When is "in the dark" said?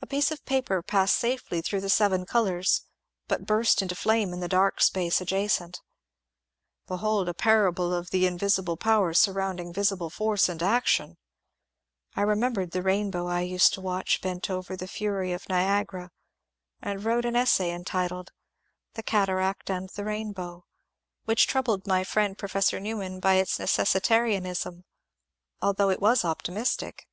4.32-4.80